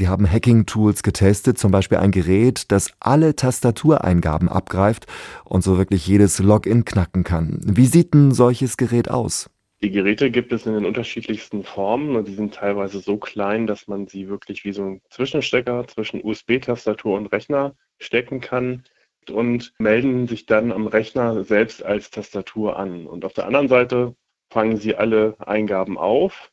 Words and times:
Sie 0.00 0.08
haben 0.08 0.26
Hacking-Tools 0.26 1.02
getestet, 1.02 1.58
zum 1.58 1.72
Beispiel 1.72 1.98
ein 1.98 2.10
Gerät, 2.10 2.72
das 2.72 2.90
alle 3.00 3.36
Tastatureingaben 3.36 4.48
abgreift 4.48 5.04
und 5.44 5.62
so 5.62 5.76
wirklich 5.76 6.06
jedes 6.06 6.38
Login 6.38 6.86
knacken 6.86 7.22
kann. 7.22 7.60
Wie 7.66 7.84
sieht 7.84 8.14
ein 8.14 8.32
solches 8.32 8.78
Gerät 8.78 9.10
aus? 9.10 9.50
Die 9.82 9.90
Geräte 9.90 10.30
gibt 10.30 10.54
es 10.54 10.64
in 10.64 10.72
den 10.72 10.86
unterschiedlichsten 10.86 11.64
Formen 11.64 12.16
und 12.16 12.26
die 12.28 12.34
sind 12.34 12.54
teilweise 12.54 13.00
so 13.00 13.18
klein, 13.18 13.66
dass 13.66 13.88
man 13.88 14.06
sie 14.06 14.30
wirklich 14.30 14.64
wie 14.64 14.72
so 14.72 14.84
ein 14.84 15.02
Zwischenstecker 15.10 15.86
zwischen 15.86 16.24
USB-Tastatur 16.24 17.18
und 17.18 17.26
Rechner 17.26 17.74
stecken 17.98 18.40
kann 18.40 18.84
und 19.30 19.74
melden 19.78 20.28
sich 20.28 20.46
dann 20.46 20.72
am 20.72 20.86
Rechner 20.86 21.44
selbst 21.44 21.84
als 21.84 22.10
Tastatur 22.10 22.78
an. 22.78 23.06
Und 23.06 23.26
auf 23.26 23.34
der 23.34 23.44
anderen 23.44 23.68
Seite 23.68 24.14
fangen 24.48 24.78
sie 24.78 24.96
alle 24.96 25.36
Eingaben 25.40 25.98
auf. 25.98 26.50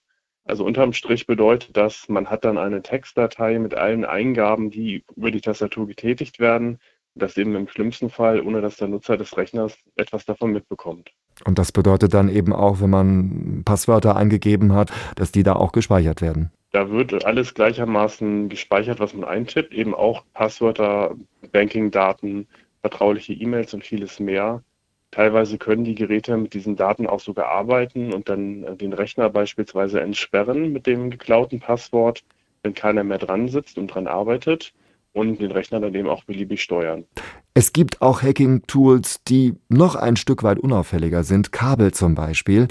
Also 0.48 0.64
unterm 0.64 0.94
Strich 0.94 1.28
bedeutet 1.28 1.76
das, 1.76 2.08
man 2.08 2.30
hat 2.30 2.46
dann 2.46 2.58
eine 2.58 2.82
Textdatei 2.82 3.60
mit 3.60 3.74
allen 3.74 4.06
Eingaben, 4.06 4.72
die 4.72 5.04
über 5.16 5.30
die 5.30 5.42
Tastatur 5.42 5.88
getätigt 5.88 6.40
werden. 6.40 6.80
Das 7.16 7.36
eben 7.36 7.56
im 7.56 7.68
schlimmsten 7.68 8.10
Fall, 8.10 8.42
ohne 8.42 8.62
dass 8.62 8.78
der 8.78 8.88
Nutzer 8.88 9.18
des 9.18 9.36
Rechners 9.36 9.78
etwas 9.96 10.26
davon 10.26 10.52
mitbekommt. 10.54 11.12
Und 11.46 11.60
das 11.60 11.72
bedeutet 11.72 12.14
dann 12.14 12.30
eben 12.30 12.54
auch, 12.54 12.80
wenn 12.80 12.90
man 12.90 13.64
Passwörter 13.66 14.16
eingegeben 14.16 14.74
hat, 14.74 14.92
dass 15.16 15.32
die 15.32 15.44
da 15.44 15.54
auch 15.54 15.72
gespeichert 15.72 16.22
werden. 16.22 16.52
Da 16.72 16.90
wird 16.92 17.26
alles 17.26 17.54
gleichermaßen 17.54 18.50
gespeichert, 18.50 19.00
was 19.00 19.14
man 19.14 19.28
eintippt, 19.28 19.74
eben 19.74 19.96
auch 19.96 20.24
Passwörter, 20.34 21.16
Bankingdaten, 21.52 22.48
vertrauliche 22.82 23.34
E-Mails 23.34 23.74
und 23.74 23.84
vieles 23.84 24.20
mehr. 24.20 24.64
Teilweise 25.12 25.58
können 25.58 25.84
die 25.84 25.96
Geräte 25.96 26.36
mit 26.38 26.54
diesen 26.54 26.76
Daten 26.76 27.08
auch 27.08 27.20
sogar 27.20 27.48
arbeiten 27.48 28.14
und 28.14 28.30
dann 28.30 28.64
äh, 28.64 28.76
den 28.76 28.94
Rechner 28.94 29.30
beispielsweise 29.30 30.02
entsperren 30.02 30.74
mit 30.74 30.86
dem 30.86 31.10
geklauten 31.10 31.60
Passwort, 31.60 32.24
wenn 32.64 32.74
keiner 32.74 33.04
mehr 33.04 33.18
dran 33.18 33.48
sitzt 33.48 33.78
und 33.78 33.88
dran 33.88 34.08
arbeitet 34.08 34.74
und 35.14 35.40
den 35.40 35.52
Rechner 35.52 35.80
dann 35.80 35.96
eben 35.96 36.10
auch 36.10 36.24
beliebig 36.26 36.62
steuern. 36.62 37.06
Es 37.54 37.74
gibt 37.74 38.02
auch 38.02 38.22
Hacking-Tools, 38.22 39.24
die 39.28 39.56
noch 39.68 39.96
ein 39.96 40.16
Stück 40.16 40.44
weit 40.44 40.60
unauffälliger 40.60 41.24
sind, 41.24 41.52
Kabel 41.52 41.92
zum 41.92 42.14
Beispiel. 42.14 42.68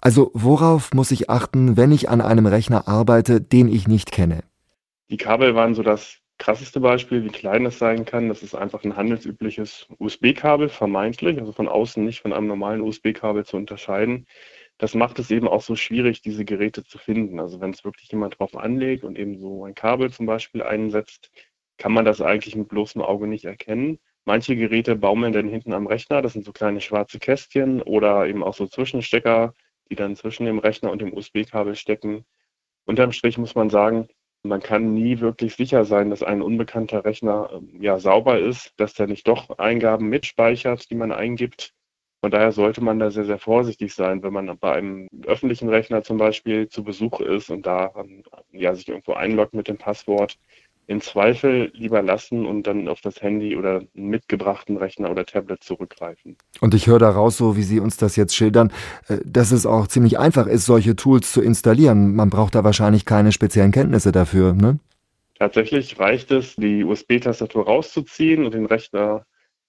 Also 0.00 0.30
worauf 0.34 0.92
muss 0.92 1.10
ich 1.10 1.30
achten, 1.30 1.76
wenn 1.76 1.92
ich 1.92 2.10
an 2.10 2.20
einem 2.20 2.46
Rechner 2.46 2.86
arbeite, 2.86 3.40
den 3.40 3.68
ich 3.68 3.88
nicht 3.88 4.12
kenne? 4.12 4.40
Die 5.08 5.16
Kabel 5.16 5.54
waren 5.54 5.74
so 5.74 5.82
das 5.82 6.18
krasseste 6.38 6.80
Beispiel, 6.80 7.24
wie 7.24 7.28
klein 7.28 7.66
es 7.66 7.78
sein 7.78 8.04
kann. 8.04 8.28
Das 8.28 8.42
ist 8.42 8.54
einfach 8.54 8.84
ein 8.84 8.96
handelsübliches 8.96 9.88
USB-Kabel, 9.98 10.68
vermeintlich, 10.68 11.38
also 11.38 11.52
von 11.52 11.68
außen 11.68 12.04
nicht 12.04 12.20
von 12.20 12.32
einem 12.32 12.46
normalen 12.46 12.80
USB-Kabel 12.82 13.44
zu 13.44 13.56
unterscheiden. 13.56 14.26
Das 14.78 14.94
macht 14.94 15.18
es 15.18 15.30
eben 15.30 15.48
auch 15.48 15.62
so 15.62 15.76
schwierig, 15.76 16.22
diese 16.22 16.44
Geräte 16.44 16.84
zu 16.84 16.98
finden. 16.98 17.40
Also 17.40 17.60
wenn 17.60 17.70
es 17.70 17.84
wirklich 17.84 18.10
jemand 18.10 18.38
drauf 18.38 18.56
anlegt 18.56 19.04
und 19.04 19.18
eben 19.18 19.38
so 19.38 19.64
ein 19.64 19.74
Kabel 19.74 20.12
zum 20.12 20.26
Beispiel 20.26 20.62
einsetzt, 20.62 21.30
kann 21.78 21.92
man 21.92 22.04
das 22.04 22.20
eigentlich 22.20 22.56
mit 22.56 22.68
bloßem 22.68 23.02
Auge 23.02 23.26
nicht 23.26 23.44
erkennen. 23.44 23.98
Manche 24.24 24.56
Geräte 24.56 24.96
baumeln 24.96 25.32
dann 25.32 25.48
hinten 25.48 25.72
am 25.72 25.86
Rechner, 25.86 26.20
das 26.20 26.32
sind 26.34 26.44
so 26.44 26.52
kleine 26.52 26.80
schwarze 26.80 27.18
Kästchen 27.18 27.80
oder 27.82 28.26
eben 28.26 28.42
auch 28.42 28.54
so 28.54 28.66
Zwischenstecker, 28.66 29.54
die 29.90 29.94
dann 29.94 30.16
zwischen 30.16 30.46
dem 30.46 30.58
Rechner 30.58 30.90
und 30.90 31.00
dem 31.00 31.14
USB-Kabel 31.14 31.76
stecken. 31.76 32.24
Unterm 32.86 33.12
Strich 33.12 33.38
muss 33.38 33.54
man 33.54 33.70
sagen, 33.70 34.08
man 34.48 34.60
kann 34.60 34.94
nie 34.94 35.20
wirklich 35.20 35.56
sicher 35.56 35.84
sein, 35.84 36.10
dass 36.10 36.22
ein 36.22 36.42
unbekannter 36.42 37.04
Rechner 37.04 37.50
ähm, 37.52 37.80
ja 37.80 37.98
sauber 37.98 38.38
ist, 38.38 38.72
dass 38.76 38.94
der 38.94 39.06
nicht 39.06 39.26
doch 39.28 39.58
Eingaben 39.58 40.08
mitspeichert, 40.08 40.90
die 40.90 40.94
man 40.94 41.12
eingibt. 41.12 41.72
Von 42.22 42.30
daher 42.30 42.52
sollte 42.52 42.82
man 42.82 42.98
da 42.98 43.10
sehr, 43.10 43.24
sehr 43.24 43.38
vorsichtig 43.38 43.94
sein, 43.94 44.22
wenn 44.22 44.32
man 44.32 44.58
bei 44.58 44.72
einem 44.72 45.08
öffentlichen 45.26 45.68
Rechner 45.68 46.02
zum 46.02 46.16
Beispiel 46.18 46.68
zu 46.68 46.82
Besuch 46.82 47.20
ist 47.20 47.50
und 47.50 47.66
da 47.66 47.92
ähm, 47.96 48.24
ja, 48.52 48.74
sich 48.74 48.88
irgendwo 48.88 49.12
einloggt 49.12 49.54
mit 49.54 49.68
dem 49.68 49.78
Passwort 49.78 50.38
im 50.86 51.00
Zweifel 51.00 51.70
lieber 51.74 52.00
lassen 52.02 52.46
und 52.46 52.66
dann 52.66 52.88
auf 52.88 53.00
das 53.00 53.20
Handy 53.20 53.56
oder 53.56 53.78
einen 53.78 54.08
mitgebrachten 54.08 54.76
Rechner 54.76 55.10
oder 55.10 55.26
Tablet 55.26 55.62
zurückgreifen. 55.62 56.36
Und 56.60 56.74
ich 56.74 56.86
höre 56.86 57.00
daraus, 57.00 57.36
so 57.36 57.56
wie 57.56 57.62
Sie 57.62 57.80
uns 57.80 57.96
das 57.96 58.16
jetzt 58.16 58.36
schildern, 58.36 58.72
äh, 59.08 59.18
dass 59.24 59.50
es 59.50 59.66
auch 59.66 59.88
ziemlich 59.88 60.18
einfach 60.18 60.46
ist, 60.46 60.66
solche 60.66 60.94
Tools 60.94 61.32
zu 61.32 61.42
installieren. 61.42 62.14
Man 62.14 62.30
braucht 62.30 62.54
da 62.54 62.62
wahrscheinlich 62.62 63.04
keine 63.04 63.32
speziellen 63.32 63.72
Kenntnisse 63.72 64.12
dafür, 64.12 64.52
ne? 64.52 64.78
Tatsächlich 65.38 65.98
reicht 65.98 66.30
es, 66.30 66.56
die 66.56 66.82
USB-Tastatur 66.82 67.66
rauszuziehen 67.66 68.44
und 68.46 68.54
den 68.54 68.64
Rechner 68.64 69.26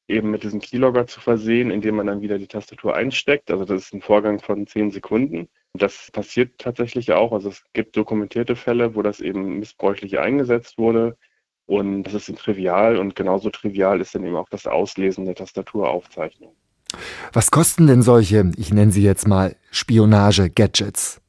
eben 0.07 0.31
mit 0.31 0.43
diesem 0.43 0.61
Keylogger 0.61 1.07
zu 1.07 1.19
versehen, 1.19 1.71
indem 1.71 1.95
man 1.95 2.07
dann 2.07 2.21
wieder 2.21 2.37
die 2.37 2.47
Tastatur 2.47 2.95
einsteckt. 2.95 3.51
Also 3.51 3.65
das 3.65 3.83
ist 3.83 3.93
ein 3.93 4.01
Vorgang 4.01 4.39
von 4.39 4.65
zehn 4.65 4.91
Sekunden. 4.91 5.49
Das 5.73 6.09
passiert 6.11 6.57
tatsächlich 6.57 7.11
auch. 7.11 7.31
Also 7.31 7.49
es 7.49 7.63
gibt 7.73 7.95
dokumentierte 7.95 8.55
Fälle, 8.55 8.95
wo 8.95 9.01
das 9.01 9.19
eben 9.19 9.59
missbräuchlich 9.59 10.19
eingesetzt 10.19 10.77
wurde. 10.77 11.17
Und 11.65 12.03
das 12.03 12.13
ist 12.13 12.37
trivial 12.37 12.97
und 12.97 13.15
genauso 13.15 13.49
trivial 13.49 13.99
ist 13.99 14.15
dann 14.15 14.25
eben 14.25 14.37
auch 14.37 14.49
das 14.49 14.67
Auslesen 14.67 15.25
der 15.25 15.35
Tastaturaufzeichnung. 15.35 16.55
Was 17.33 17.51
kosten 17.51 17.87
denn 17.87 18.01
solche, 18.01 18.51
ich 18.55 18.73
nenne 18.73 18.91
sie 18.91 19.03
jetzt 19.03 19.27
mal 19.27 19.55
Spionage-Gadgets? 19.71 21.21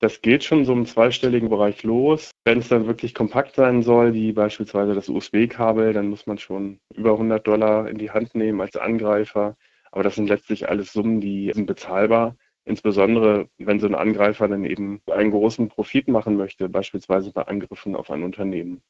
Das 0.00 0.22
geht 0.22 0.44
schon 0.44 0.64
so 0.64 0.72
im 0.72 0.86
zweistelligen 0.86 1.50
Bereich 1.50 1.82
los. 1.82 2.30
Wenn 2.44 2.58
es 2.58 2.68
dann 2.68 2.86
wirklich 2.86 3.14
kompakt 3.14 3.54
sein 3.54 3.82
soll, 3.82 4.14
wie 4.14 4.32
beispielsweise 4.32 4.94
das 4.94 5.08
USB-Kabel, 5.08 5.92
dann 5.92 6.08
muss 6.08 6.26
man 6.26 6.38
schon 6.38 6.80
über 6.94 7.12
100 7.12 7.46
Dollar 7.46 7.88
in 7.88 7.98
die 7.98 8.10
Hand 8.10 8.34
nehmen 8.34 8.60
als 8.60 8.76
Angreifer. 8.76 9.56
Aber 9.92 10.02
das 10.02 10.14
sind 10.14 10.28
letztlich 10.28 10.68
alles 10.68 10.92
Summen, 10.92 11.20
die 11.20 11.50
sind 11.54 11.66
bezahlbar. 11.66 12.36
Insbesondere, 12.70 13.48
wenn 13.58 13.80
so 13.80 13.88
ein 13.88 13.96
Angreifer 13.96 14.46
dann 14.46 14.64
eben 14.64 15.00
einen 15.12 15.32
großen 15.32 15.66
Profit 15.66 16.06
machen 16.06 16.36
möchte, 16.36 16.68
beispielsweise 16.68 17.32
bei 17.32 17.42
Angriffen 17.42 17.96
auf 17.96 18.12
ein 18.12 18.22
Unternehmen. 18.22 18.80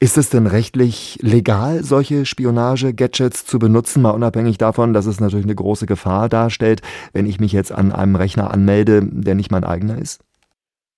Ist 0.00 0.18
es 0.18 0.28
denn 0.28 0.48
rechtlich 0.48 1.16
legal, 1.22 1.84
solche 1.84 2.26
Spionage-Gadgets 2.26 3.46
zu 3.46 3.60
benutzen, 3.60 4.02
mal 4.02 4.10
unabhängig 4.10 4.58
davon, 4.58 4.92
dass 4.92 5.06
es 5.06 5.20
natürlich 5.20 5.46
eine 5.46 5.54
große 5.54 5.86
Gefahr 5.86 6.28
darstellt, 6.28 6.82
wenn 7.12 7.26
ich 7.26 7.38
mich 7.38 7.52
jetzt 7.52 7.70
an 7.70 7.92
einem 7.92 8.16
Rechner 8.16 8.50
anmelde, 8.50 9.02
der 9.04 9.36
nicht 9.36 9.52
mein 9.52 9.62
eigener 9.62 9.98
ist? 9.98 10.20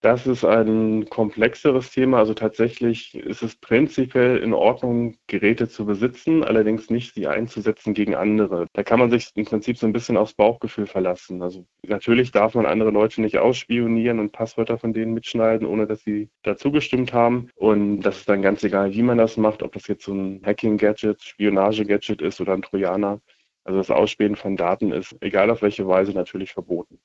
Das 0.01 0.29
ist 0.29 0.45
ein 0.45 1.09
komplexeres 1.11 1.91
Thema. 1.91 2.19
Also 2.19 2.33
tatsächlich 2.33 3.17
ist 3.17 3.43
es 3.43 3.57
prinzipiell 3.57 4.37
in 4.39 4.53
Ordnung, 4.55 5.17
Geräte 5.27 5.69
zu 5.69 5.87
besitzen, 5.87 6.45
allerdings 6.45 6.89
nicht 6.89 7.15
sie 7.15 7.27
einzusetzen 7.27 7.95
gegen 7.95 8.15
andere. 8.15 8.67
Da 8.75 8.85
kann 8.85 9.01
man 9.01 9.11
sich 9.11 9.31
im 9.35 9.45
Prinzip 9.45 9.77
so 9.77 9.87
ein 9.87 9.93
bisschen 9.93 10.17
aufs 10.17 10.35
Bauchgefühl 10.35 10.87
verlassen. 10.87 11.43
Also 11.43 11.67
natürlich 11.83 12.31
darf 12.31 12.55
man 12.55 12.65
andere 12.65 12.91
Leute 12.91 13.21
nicht 13.21 13.39
ausspionieren 13.39 14.21
und 14.21 14.31
Passwörter 14.31 14.79
von 14.79 14.93
denen 14.93 15.15
mitschneiden, 15.15 15.67
ohne 15.67 15.89
dass 15.89 16.05
sie 16.05 16.31
dazu 16.45 16.71
gestimmt 16.71 17.13
haben. 17.13 17.51
Und 17.57 18.03
das 18.03 18.19
ist 18.19 18.29
dann 18.29 18.41
ganz 18.43 18.63
egal, 18.63 18.95
wie 18.95 19.03
man 19.03 19.19
das 19.19 19.37
macht, 19.37 19.65
ob 19.65 19.73
das 19.73 19.89
jetzt 19.89 20.05
so 20.05 20.13
ein 20.13 20.43
Hacking-Gadget, 20.47 21.21
Spionage-Gadget 21.21 22.23
ist 22.23 22.41
oder 22.41 22.53
ein 22.55 22.63
Trojaner. 22.63 23.21
Also 23.65 23.79
das 23.79 23.91
Ausspähen 23.91 24.37
von 24.37 24.57
Daten 24.57 24.93
ist, 24.93 25.17
egal 25.21 25.51
auf 25.51 25.63
welche 25.63 25.89
Weise, 25.89 26.13
natürlich 26.13 26.53
verboten. 26.53 26.98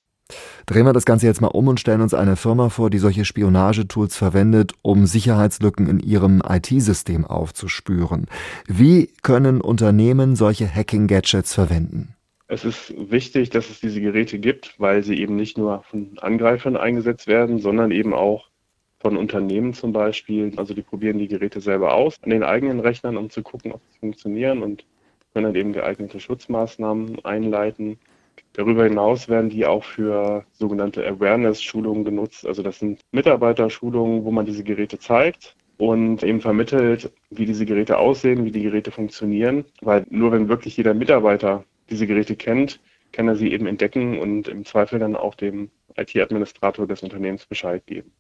Drehen 0.65 0.85
wir 0.85 0.93
das 0.93 1.05
Ganze 1.05 1.25
jetzt 1.25 1.41
mal 1.41 1.47
um 1.47 1.67
und 1.67 1.79
stellen 1.79 2.01
uns 2.01 2.13
eine 2.13 2.35
Firma 2.35 2.69
vor, 2.69 2.89
die 2.89 2.97
solche 2.97 3.25
Spionagetools 3.25 4.15
verwendet, 4.15 4.73
um 4.81 5.05
Sicherheitslücken 5.05 5.89
in 5.89 5.99
ihrem 5.99 6.41
IT-System 6.47 7.25
aufzuspüren. 7.25 8.27
Wie 8.67 9.09
können 9.21 9.59
Unternehmen 9.59 10.35
solche 10.35 10.73
Hacking-Gadgets 10.73 11.53
verwenden? 11.53 12.15
Es 12.47 12.63
ist 12.65 12.93
wichtig, 12.97 13.49
dass 13.49 13.69
es 13.69 13.79
diese 13.79 13.99
Geräte 13.99 14.37
gibt, 14.39 14.75
weil 14.77 15.03
sie 15.03 15.19
eben 15.19 15.35
nicht 15.35 15.57
nur 15.57 15.83
von 15.83 16.17
Angreifern 16.21 16.77
eingesetzt 16.77 17.27
werden, 17.27 17.59
sondern 17.59 17.91
eben 17.91 18.13
auch 18.13 18.49
von 18.99 19.17
Unternehmen 19.17 19.73
zum 19.73 19.91
Beispiel. 19.91 20.53
Also 20.55 20.73
die 20.73 20.81
probieren 20.81 21.19
die 21.19 21.27
Geräte 21.27 21.61
selber 21.61 21.93
aus 21.93 22.15
an 22.21 22.29
den 22.29 22.43
eigenen 22.43 22.79
Rechnern, 22.79 23.17
um 23.17 23.29
zu 23.29 23.43
gucken, 23.43 23.73
ob 23.73 23.81
sie 23.91 23.99
funktionieren 23.99 24.63
und 24.63 24.85
können 25.33 25.45
dann 25.45 25.55
eben 25.55 25.73
geeignete 25.73 26.19
Schutzmaßnahmen 26.19 27.25
einleiten. 27.25 27.97
Darüber 28.53 28.83
hinaus 28.83 29.29
werden 29.29 29.49
die 29.49 29.65
auch 29.65 29.83
für 29.83 30.45
sogenannte 30.53 31.05
Awareness-Schulungen 31.05 32.05
genutzt. 32.05 32.45
Also 32.45 32.61
das 32.61 32.79
sind 32.79 33.01
Mitarbeiterschulungen, 33.11 34.23
wo 34.23 34.31
man 34.31 34.45
diese 34.45 34.63
Geräte 34.63 34.99
zeigt 34.99 35.55
und 35.77 36.23
eben 36.23 36.39
vermittelt, 36.39 37.11
wie 37.31 37.45
diese 37.45 37.65
Geräte 37.65 37.97
aussehen, 37.97 38.45
wie 38.45 38.51
die 38.51 38.63
Geräte 38.63 38.91
funktionieren. 38.91 39.65
Weil 39.81 40.05
nur 40.09 40.31
wenn 40.31 40.49
wirklich 40.49 40.77
jeder 40.77 40.93
Mitarbeiter 40.93 41.65
diese 41.89 42.07
Geräte 42.07 42.35
kennt, 42.35 42.79
kann 43.11 43.27
er 43.27 43.35
sie 43.35 43.51
eben 43.51 43.67
entdecken 43.67 44.19
und 44.19 44.47
im 44.47 44.65
Zweifel 44.65 44.99
dann 44.99 45.15
auch 45.15 45.35
dem 45.35 45.69
IT-Administrator 45.97 46.87
des 46.87 47.03
Unternehmens 47.03 47.45
Bescheid 47.45 47.85
geben. 47.85 48.13